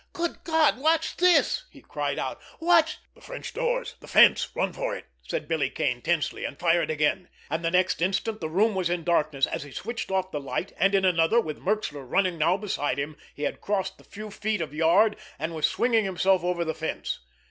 "Good 0.13 0.43
God, 0.43 0.79
what's 0.79 1.13
this!" 1.13 1.65
he 1.69 1.79
cried 1.79 2.17
out. 2.17 2.41
"What's——" 2.57 2.97
"The 3.13 3.21
French 3.21 3.53
doors—the 3.53 4.07
fence—run 4.07 4.73
for 4.73 4.95
it!" 4.95 5.05
said 5.27 5.47
Billy 5.47 5.69
Kane 5.69 6.01
tensely, 6.01 6.43
and 6.43 6.57
fired 6.57 6.89
again. 6.89 7.29
And 7.51 7.63
the 7.63 7.69
next 7.69 8.01
instant 8.01 8.41
the 8.41 8.49
room 8.49 8.73
was 8.73 8.89
in 8.89 9.03
darkness, 9.03 9.45
as 9.45 9.61
he 9.61 9.69
switched 9.69 10.09
off 10.09 10.31
the 10.31 10.39
light; 10.41 10.73
and 10.77 10.95
in 10.95 11.05
another, 11.05 11.39
with 11.39 11.59
Merxler 11.61 12.03
running 12.03 12.39
now 12.39 12.57
beside 12.57 12.97
him, 12.97 13.15
he 13.35 13.43
had 13.43 13.61
crossed 13.61 13.99
the 13.99 14.03
few 14.03 14.31
feet 14.31 14.59
of 14.59 14.73
yard 14.73 15.17
and 15.37 15.53
was 15.53 15.67
swinging 15.69 16.03
himself 16.05 16.43
over 16.43 16.65
the 16.65 16.73
fence. 16.73 17.19